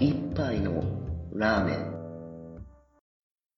[0.00, 0.82] 一杯の
[1.34, 2.64] ラーメン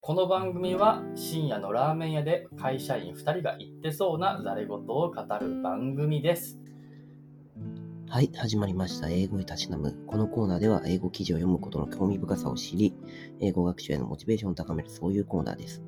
[0.00, 6.58] この番組は深夜のラーメン屋で会社員2人が言ってそうなざれ言を語る番組です。
[8.08, 9.08] はい、始まりました。
[9.08, 9.96] 英語へたしなむ。
[10.08, 12.92] このコーナーでは英語記事を読むことの興味深さを知り、
[13.38, 15.80] 英語学習へのモチベーションを高めるそういうコーナーです。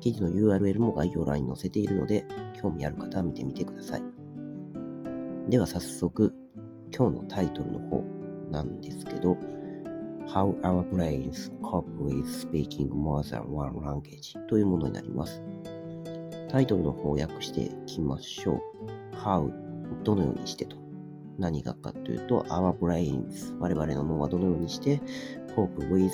[0.00, 2.26] 記事の URL も概要欄に載せているので、
[2.60, 4.02] 興味ある方は見てみてください。
[5.48, 6.34] では早速、
[6.94, 8.04] 今日のタイトルの方
[8.50, 9.38] なんですけど、
[10.26, 15.42] How Our Brains Cope with Speaking More Than One Language というものになります。
[16.50, 19.16] タイトルの方を訳していきましょう。
[19.16, 19.52] How
[20.02, 20.76] どのようにしてと。
[21.38, 25.00] 何がかというと、Our Brains 我々の脳はどのようにして
[25.56, 26.10] Cope with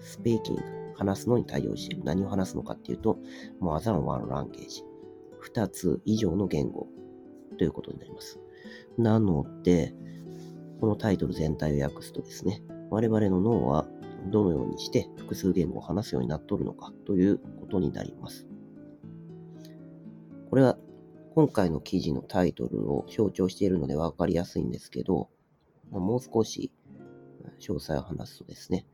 [0.00, 0.60] Speaking
[0.96, 2.04] 話すのに対応している。
[2.04, 3.18] 何を話すのかっていうと、
[3.60, 4.82] More than one language
[5.40, 6.88] 二つ以上の言語
[7.58, 8.40] ということになります。
[8.98, 9.94] なので、
[10.80, 13.86] このタイトル全体を訳すとですね、我々の脳は
[14.30, 18.46] どのようにして複数言語を話すようになっとるのかということになります。
[20.50, 20.78] これは
[21.34, 25.28] 今回の記事のタイトルを象徴しているので分かりやすいんですけど、
[25.90, 26.72] もう少し
[27.60, 28.86] 詳細を話すとですね、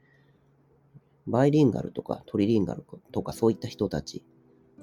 [1.27, 4.25] バイリンガルとかトリリンガルとかそういった人たち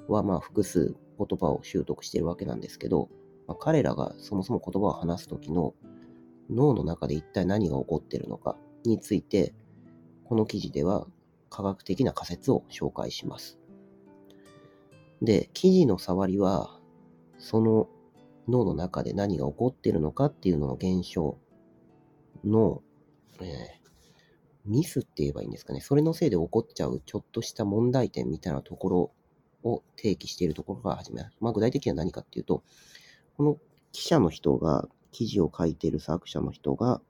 [0.07, 3.09] はまあ複数言葉を習得しているわけなんですけど、
[3.47, 5.73] まあ、彼らがそもそも言葉を話すときの
[6.49, 9.53] 脳の中で一体何が起こっているのかについて、
[10.25, 11.07] この記事では
[11.49, 13.59] 科学的な仮説を紹介します。
[15.21, 16.79] で、記事の触りは、
[17.37, 17.89] その
[18.47, 21.37] 脳の中で何が起こっているのかっていうのの現象
[22.43, 22.81] の、
[23.41, 23.79] えー
[24.65, 25.81] ミスって言えばいいんですかね。
[25.81, 29.11] それのせいで起こっちゃうちょっとした問題点みたいなところ
[29.63, 31.37] を提起しているところから始めます。
[31.39, 32.63] まあ具体的には何かっていうと、
[33.35, 33.57] この
[33.91, 37.01] 記者の人が、記事を書いている作者の人が、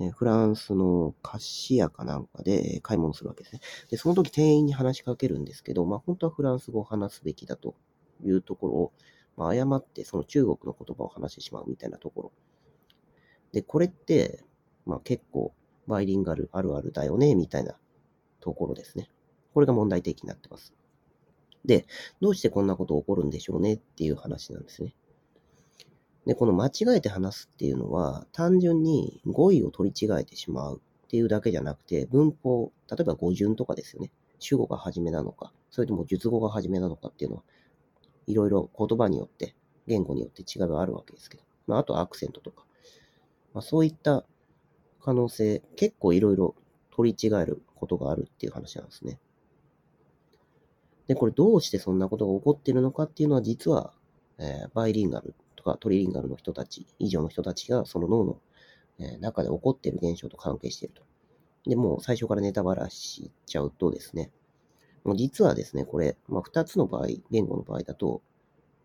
[0.00, 3.60] えフランスの菓子屋かなんかで買い物するわけですね。
[3.90, 7.74] で、その時店員に話しかけるんですけど、まあ本当はフランス語を話すべきだと
[8.24, 8.92] いうところを、
[9.36, 12.32] まあ、誤ってその中国の言葉を話してしまうみたいなところ。
[13.52, 14.44] で、これって、
[14.86, 15.52] まあ結構
[15.88, 17.74] バイリンガルあるあるだよね、みたいな
[18.40, 19.10] ところですね。
[19.52, 20.74] これが問題提起になってます。
[21.64, 21.86] で、
[22.20, 24.94] どうしてこんなこと起こるんでしょうねっていう話なんですね。
[26.28, 34.12] で、この間違えて話すっていうのは、単純に語彙を取り違えてしまうっていうだけじゃなくて、文法、例えば語順とかですよね。
[34.38, 37.44] 主語が初めなのか、それとも述語が初めなのかっていうのは、
[38.26, 39.54] いろいろ言葉によって、
[39.86, 42.66] 言語によって違いがあるわけですけど、まあ、あとはアクセントとか、
[43.54, 44.26] まあ、そういった
[45.00, 46.54] 可能性、結構いろいろ
[46.94, 49.18] 取り違えることがあるっていう話なんですね。
[51.06, 53.94] で、これどうしてそんなことが起こってるのかっていうのは、実は、
[54.36, 58.40] えーバイリンガルとかトリリンガルの人たち、以上の人たちがその脳の、
[59.00, 61.02] え中で起こっている現象と関係していると。
[61.68, 64.30] で、もう最初からネタバラしちゃうとですね、
[65.02, 68.22] もう実はですね、これ、まあ、2つの場合、言語の場合だと、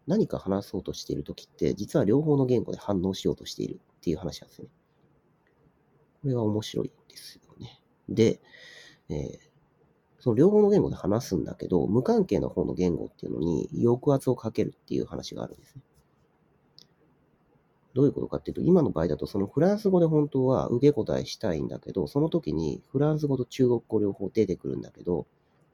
[0.07, 4.67] 何か話そうとしているときって、実は両方の言語で反応しようとしているっていう話なんですね。
[6.22, 7.81] これは面白いですよね。
[8.09, 8.41] で、
[9.09, 9.53] えー
[10.23, 15.81] その両方の言語で話すんだけど、無関係な方の言語っていうのに抑圧をかけるっていう話があるんですね。
[17.94, 25.28] どういうことかっていうと、今の場合だと、そのフランス語で本当は受け答えしたいんだけど、その時にフランス語と中国語両方出てくるんだけど、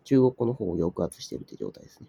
[0.04, 2.08] 中国語の方を抑圧してるって状態ですね。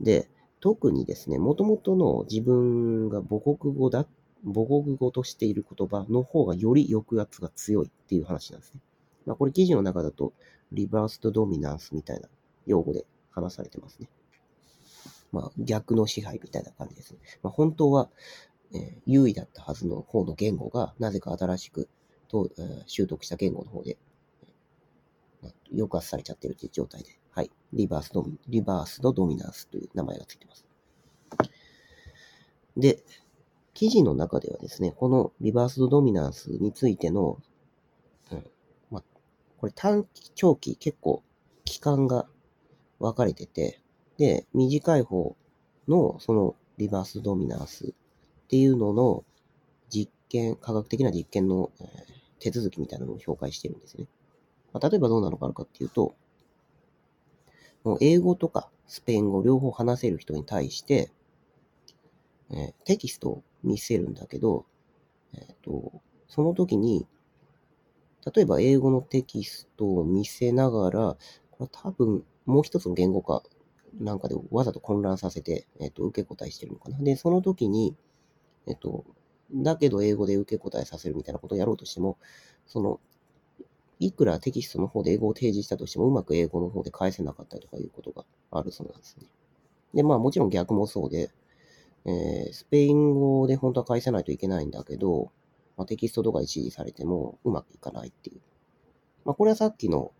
[0.00, 0.28] で、
[0.60, 4.06] 特にですね、元々の自分が母国語だ、
[4.44, 8.80] 母国語としている言葉の方がより抑圧が強いっていう話なんですね。
[9.26, 10.32] まあ、これ記事の中だと、
[10.72, 12.28] リバースとドミナンスみたいな
[12.66, 14.08] 用語で話されてますね。
[15.32, 17.18] まあ、逆の支配みたいな感じですね。
[17.42, 18.10] まあ、本当は、
[18.72, 21.88] えー優位だったはずの方の言語が、なぜか新しく
[22.28, 23.98] と、えー習得した言語の方で、
[25.42, 27.50] え抑圧されちゃってるという状態で、はい。
[27.72, 30.64] リバースドミ、リバースのドミナンスという名前がついてます。
[32.76, 33.02] で、
[33.74, 37.38] 記事の中ではですね、このリバースドドミナンスについての、
[38.30, 38.44] うん、
[38.90, 39.02] まあ、
[39.58, 41.22] これ短期、長期、結構
[41.64, 42.26] 期間が
[42.98, 43.80] 分かれてて、
[44.20, 45.34] で、短い方
[45.88, 47.92] のそのリバースドミナンスっ
[48.48, 49.24] ていうのの
[49.88, 51.86] 実験、科学的な実験の、え
[52.38, 54.06] 手続きみたいなのを紹介してるんですね。
[54.74, 56.14] まあ、例えばどうなのかかっていうと、
[57.82, 61.10] もう英語とかスペイン語両方話せる人に対して、
[62.50, 64.66] えーテキストを見せるんだけど、
[65.32, 67.06] えっ、と、その時に、
[68.34, 71.16] 例えば英語のテキストを見せながら、
[71.52, 73.42] これ多分もう一つの言語化
[73.98, 76.98] なんかでわざと混乱させて、えっ、と、受け答えしてるのかな。
[76.98, 77.96] で、その時に、
[78.66, 79.04] えっ、と、
[79.52, 82.18] だけど英語で受け答えさせるみたいなことをやろうとしても、
[82.66, 83.00] その、
[83.98, 89.26] いくらテキストの方で英語を提示したとしても、うまく英語の方で返せなかったりとかいうことがあるそうなんですね。
[89.92, 91.30] で、まあもちろん逆もそうで、
[92.06, 95.30] えー、スペイン語で本当は返せないといけないんだけど、
[95.76, 98.40] まあ、テキストとかで指示されてもうまくいかないっていう。
[99.24, 100.12] まあこれはさっきの、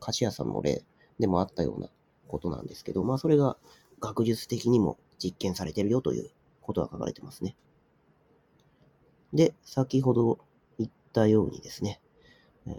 [0.00, 0.82] 菓子屋さんの例
[1.18, 1.88] でもあったような
[2.30, 3.56] ことなんですけど、まあそれが
[4.00, 6.30] 学術的にも実験されてるよという
[6.60, 7.56] ことが書かれてますね。
[9.32, 10.38] で、先ほど
[10.78, 12.00] 言ったようにですね、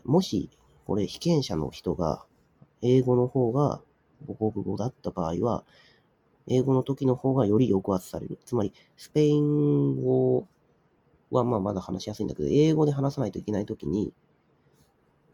[0.06, 0.50] もし、
[0.86, 2.26] これ被験者の人が
[2.82, 3.82] 英語の方が
[4.28, 5.64] 母国語だった場合は、
[6.48, 8.40] 英語の時の方がより抑圧される。
[8.46, 10.48] つまり、スペイン語
[11.30, 14.14] はまあまだ話しやすいんだけど、英語で話さないといけない時に、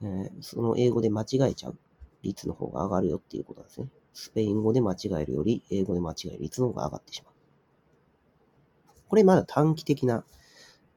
[0.01, 1.77] えー、その英語で間違えちゃう
[2.21, 3.87] 率の方が上がるよっていうことなんですね。
[4.19, 7.33] スペイン語で間違えるより、英語で間違える率の方が上がってしまう。
[9.09, 10.25] これまだ短期的な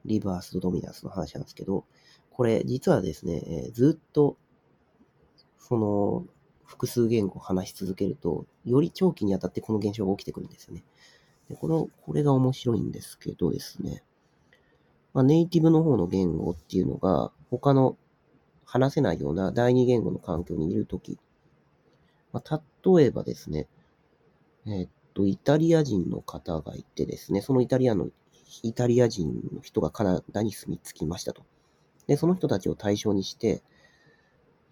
[0.06, 1.84] リバースドミナンスの話なんですけど、
[2.30, 4.38] これ実はですね、えー、ずっと、
[5.58, 6.24] その、
[6.64, 10.82] 複数言語を話し続けると、より長期にあたってこの現象が起きてくるんですよね。
[11.50, 14.02] でこの、これが面白いんですけどですね、
[15.12, 17.98] まあ、ネイティブの方の言語っていうのが、他の
[18.64, 21.18] 話せないような第二言語の環境にいるとき、
[22.32, 22.62] まあ、
[22.96, 23.66] 例えばですね、
[24.66, 28.08] えー、っと、イタリア人の方がいてですね、そのイタリアの、
[28.62, 31.44] イタリア人の人がカナダに住み着きましたと。
[32.06, 33.62] で、その人たちを対象にして、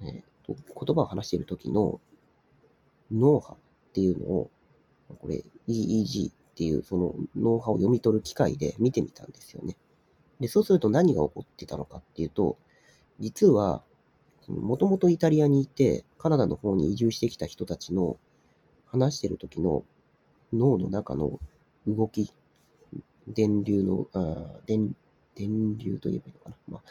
[0.01, 2.01] えー、と言葉を話している時の
[3.13, 3.57] 脳波っ
[3.93, 4.51] ていうのを、
[5.21, 9.77] これ EEG っていうその脳波を読み取る機械で見てみたんですよね。
[10.41, 12.59] で、そうすると何が起こってたのかっていうと、
[13.19, 13.83] 実は、
[14.49, 18.17] もともとイタリアにいて、カナダの方に移住してきた人たちの
[18.87, 19.85] 話してる時の
[20.53, 21.39] 脳の中の
[21.87, 22.33] 動き、
[23.27, 24.97] 電流の、あ電、
[25.35, 26.57] 電流と言えばいいのかな。
[26.69, 26.83] まあ、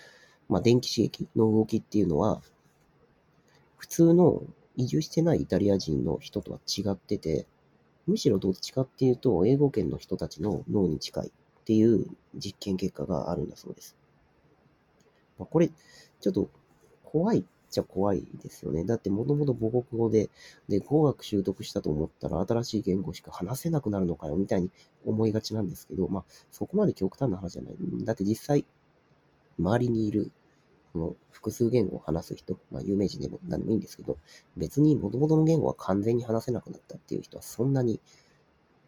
[0.49, 2.41] まあ、電気刺激の動きっていうのは、
[3.77, 4.43] 普通の
[4.75, 7.47] 移住してないイタリア人の人とは違ってて、
[8.05, 12.05] むしろどっちかっていうと、英語圏の人たちの脳に近いっていう
[12.35, 13.97] 実験結果があるんだそうです。
[15.39, 16.49] まあ、これ、ちょっと
[17.17, 18.85] 怖いっちゃ怖いですよね。
[18.85, 20.29] だってもともと母国語で、
[20.69, 24.71] で、語学習得したと思ったら新しい言語しか話せなくなるのかよ、みたいに
[25.05, 27.75] 思いがちなんですけど、まあ、そこまで極端な話じゃない。
[28.03, 28.65] だって実際、
[29.59, 30.31] 周りにいる、
[30.93, 34.17] この複数言語を話す人、まあ、有名人でも何でもいいんですけど、
[34.55, 37.99] 別に元々の言語は完全に話せなくなったっていう人はそんなに、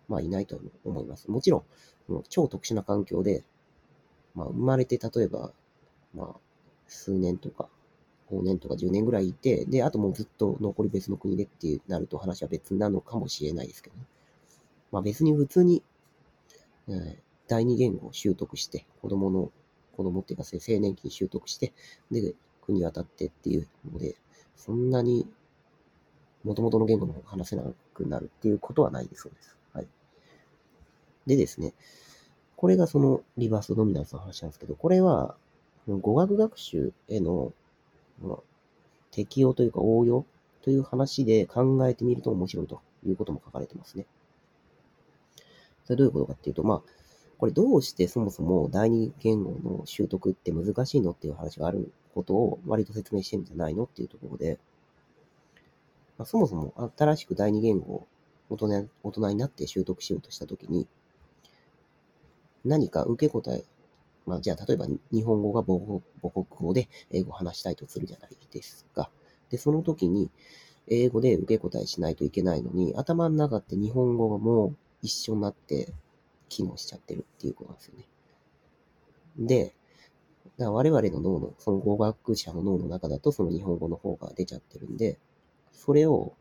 [0.07, 1.29] まあ、いないと思います。
[1.29, 1.65] もちろ
[2.09, 3.43] ん、超特殊な環境で、
[4.33, 5.51] まあ、生まれて例えば、
[6.15, 6.39] まあ、
[6.87, 7.69] 数年とか、
[8.31, 14.03] 5年とか10年ぐらいいて、で、あともうずっと残り別の国でってなると話は別なのかもしれないですけどね。
[14.91, 15.83] まあ別に普通に、
[16.87, 17.17] えー、
[17.47, 19.51] 第二言語を習得して、子供の
[19.99, 21.73] 子供っていうか、青年期に習得して、
[22.09, 24.15] で、国渡ってっていうので、
[24.55, 25.27] そんなに、
[26.45, 29.57] 元々の言語の方が話せなくなるっていうことはないそうです。
[29.73, 29.87] はい。
[31.27, 31.73] でですね、
[32.55, 35.35] これがそのリバースドミナンスの話なんですけど、これは、
[35.87, 37.51] 語学学習への、
[38.21, 38.37] まあ、
[39.11, 40.25] 適用というか応用
[40.61, 44.05] という話で考えてみると面白いということも書かれてますね。
[45.85, 46.81] それどういうことかっていうと、まあ、
[47.39, 54.59] これどうしてそもそも第二言語の習得って難しいのっていう話があることを割と説明してるんじゃないのっていうところで、
[56.17, 58.07] まあ、そもそも新しく第二言語を
[58.49, 60.87] 大人大人になって習得しようとしたときに、
[62.65, 63.63] 何か受け答え、
[64.29, 69.09] まあ、じゃあ例えば日本語が母国語で英語を話したいとするじゃないですか。
[69.49, 70.29] で、その時に
[70.87, 75.93] 英語で受け答えしないといけないのに、頭の中って日本語も一緒になって
[76.47, 78.05] 機能しちゃってるっていうことなんですよね。
[79.37, 79.75] で、
[80.57, 85.17] 我々の脳の、その語学者の脳の中だとその日本語の方が出ちゃってるんで、
[85.71, 86.33] それを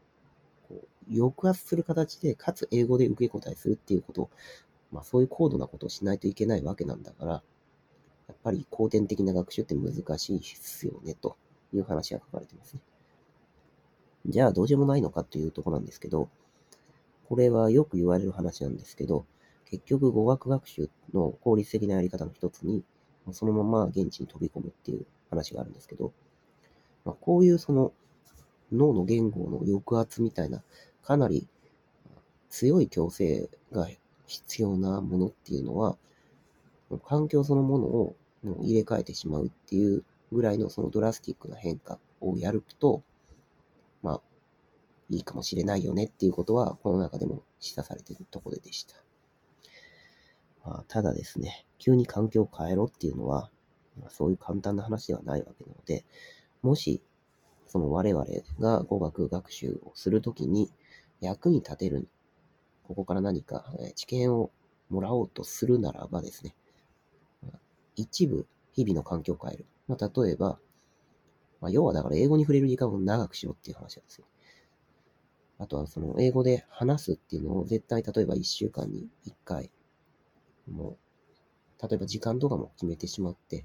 [1.11, 4.31] 抑圧する形で、かつ英語で受け答えするっていうこと、
[4.91, 7.43] まあそういう高度なことをしないといけないわけなんだから、
[8.29, 11.37] やっぱり後天的な学習って難しいですよね、と
[11.73, 12.81] いう話が書かれてますね。
[14.27, 16.29] じゃあどうしようもないのかというとこなんですけど、
[17.29, 19.25] これはよく言われる話なんですけど、
[19.65, 22.85] 結局語学学習の効率的なやり方の一つに、
[23.33, 26.13] そのまま現地に飛び込むっていう話があるんですけど、
[27.05, 27.93] まあ、こういうその
[28.73, 30.63] 脳の言語の抑圧みたいな、
[31.03, 31.47] かなり
[32.51, 33.89] 強い強制が
[34.27, 35.97] 必要なものっていうのは、
[37.05, 38.17] 環境そのものを
[38.63, 43.03] 入れ替えてしまうっていうぐらいのそのドラスティックな変化をやると、
[44.03, 44.21] まあ、
[45.11, 48.97] いいかもしれないよねっていうことは、この中でも示唆されているところでした。
[50.65, 53.51] まあ、ただですね、急に環境を変えろっていうのは、
[54.01, 56.05] まあそういう簡単な話ではないわけなので、
[56.63, 57.03] もし、
[57.67, 58.25] その我々
[58.61, 60.71] が語学学習をするときに
[61.21, 62.09] 役に立てる、
[62.87, 64.51] ここから何か知見を
[64.89, 66.55] もらおうとするならばですね、
[68.03, 69.67] 一部日々の環境を変える。
[69.89, 70.59] まあ、例えば、
[71.61, 74.27] まあ、要はだから英語に触れる時間を長くしろっていう話なんですよ。
[75.59, 79.73] あとはその英語で話すっていうのを絶対例えば1週間に1回、
[80.71, 80.97] も
[81.83, 83.65] う、例えば時間とかも決めてしまって、っ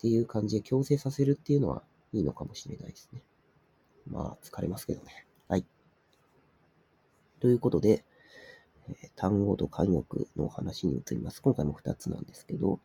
[0.00, 3.22] ていう感じで強制させるっていうのはいいのかもしれないですね。
[4.06, 5.26] まあ、疲れますけどね。
[5.48, 5.66] はい。
[7.40, 8.04] ということで、
[8.88, 10.04] え単語と慣用
[10.36, 11.42] の話に移ります。
[11.42, 12.80] 今回も2つなんですけど、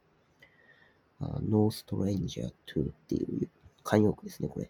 [1.19, 3.49] No stranger to っていう
[3.83, 4.69] 慣用句ですね、これ。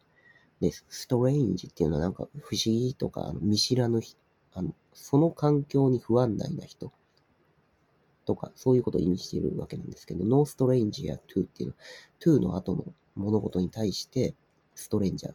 [0.61, 4.17] で、strange っていうのはなんか不思議とかあの見知らぬ人、
[4.53, 6.91] あの、その環境に不安内な人
[8.25, 11.77] とか、そういうことを意味しているわけなんですけど、no stranger to っていうのは、
[12.19, 14.35] to の後の物事に対して、
[14.75, 15.33] stranger、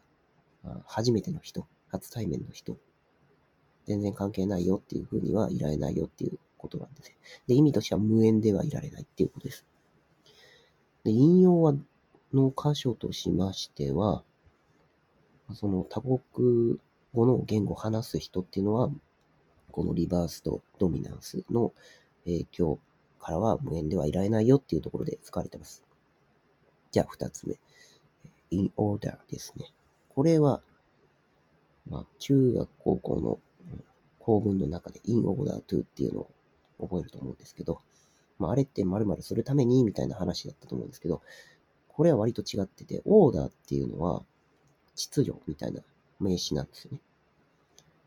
[0.87, 2.77] 初めての人、初対面の人、
[3.87, 7.17] 全然関係ないよっていうふうにはいられないよっていうことなんですね。
[7.47, 9.67] で、意味としては無縁ではいられないっていうことです。
[11.05, 11.75] で、引用は、
[12.33, 14.23] の箇所としましては、
[15.55, 16.79] その多国
[17.13, 18.91] 語の言語を話す人っていうのは、
[19.73, 21.73] このリバースとドミナンスの
[22.25, 22.79] 影響
[23.19, 25.83] からは無縁ではいられないよっていうところで使われてます。
[26.93, 27.59] じゃあ二つ目。
[28.51, 29.73] in order ですね。
[30.09, 30.61] これは、
[31.89, 33.39] まあ、中学高校の
[33.73, 33.85] うん
[34.21, 36.31] 構文の中で in order to っていうのを
[36.81, 37.81] 覚えると思うんですけど、
[38.41, 41.23] まあ、あれって〇〇するためにみたいな話だったと思うんですけど、
[41.89, 44.25] これは割と違ってて、オーダーっていうのは
[44.97, 45.83] 秩序みたいな
[46.19, 47.01] 名詞なんですよね。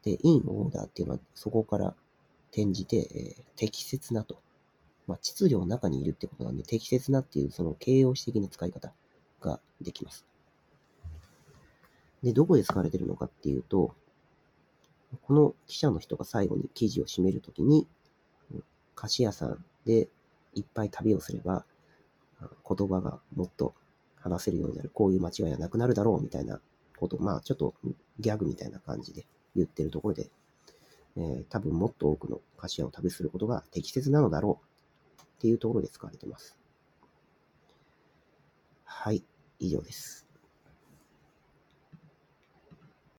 [0.03, 1.95] で、in order っていうのはそこから
[2.51, 4.41] 転じて、えー適切なと。
[5.05, 8.91] まあ、秩序の中にいるってことなんで、適切なっていうその形容詞的な使い方
[9.41, 10.25] ができます。
[12.23, 13.93] で、どこで使われてるのかっていうと、
[15.21, 17.87] この記者の人が最後に記事を締めるときに、
[18.95, 20.07] 菓子屋さんで
[20.55, 21.65] いっぱい旅をすれば、
[22.67, 23.74] 言葉がもっと
[24.19, 26.60] 話せるようになる、こういう間違いはなくなるだろうみたいな
[26.98, 27.74] こと、まあちょっと
[28.19, 30.29] ギャグみたいな感じで言ってるところで、
[31.15, 34.60] えー多分もっと多くの菓子屋を旅することが適切なのだろ
[35.17, 36.57] うっていうところで使われてます。
[38.83, 39.24] はい、
[39.60, 40.23] 以上です。